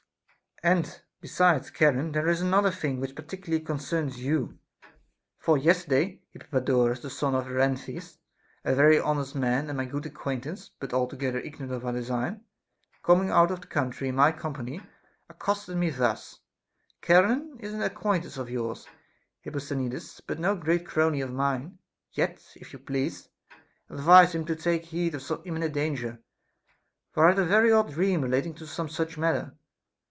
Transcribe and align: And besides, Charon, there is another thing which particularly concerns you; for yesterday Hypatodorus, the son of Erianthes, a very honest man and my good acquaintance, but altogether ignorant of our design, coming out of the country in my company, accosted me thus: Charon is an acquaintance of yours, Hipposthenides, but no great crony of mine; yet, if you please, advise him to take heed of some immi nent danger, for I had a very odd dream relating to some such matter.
And 0.63 1.01
besides, 1.21 1.71
Charon, 1.71 2.11
there 2.11 2.29
is 2.29 2.39
another 2.39 2.69
thing 2.69 2.99
which 2.99 3.15
particularly 3.15 3.65
concerns 3.65 4.19
you; 4.23 4.59
for 5.39 5.57
yesterday 5.57 6.21
Hypatodorus, 6.35 7.01
the 7.01 7.09
son 7.09 7.33
of 7.33 7.47
Erianthes, 7.47 8.19
a 8.63 8.75
very 8.75 8.99
honest 8.99 9.33
man 9.33 9.69
and 9.71 9.77
my 9.77 9.85
good 9.85 10.05
acquaintance, 10.05 10.69
but 10.79 10.93
altogether 10.93 11.39
ignorant 11.39 11.71
of 11.73 11.83
our 11.83 11.93
design, 11.93 12.43
coming 13.01 13.31
out 13.31 13.49
of 13.49 13.61
the 13.61 13.65
country 13.65 14.07
in 14.09 14.15
my 14.15 14.31
company, 14.31 14.79
accosted 15.31 15.77
me 15.77 15.89
thus: 15.89 16.41
Charon 17.03 17.57
is 17.59 17.73
an 17.73 17.81
acquaintance 17.81 18.37
of 18.37 18.47
yours, 18.47 18.85
Hipposthenides, 19.43 20.21
but 20.27 20.37
no 20.37 20.55
great 20.55 20.85
crony 20.85 21.21
of 21.21 21.31
mine; 21.33 21.79
yet, 22.11 22.39
if 22.55 22.71
you 22.71 22.77
please, 22.77 23.29
advise 23.89 24.35
him 24.35 24.45
to 24.45 24.55
take 24.55 24.85
heed 24.85 25.15
of 25.15 25.23
some 25.23 25.39
immi 25.41 25.57
nent 25.57 25.73
danger, 25.73 26.19
for 27.13 27.25
I 27.25 27.29
had 27.29 27.39
a 27.39 27.45
very 27.45 27.71
odd 27.71 27.89
dream 27.93 28.21
relating 28.21 28.53
to 28.53 28.67
some 28.67 28.89
such 28.89 29.17
matter. 29.17 29.55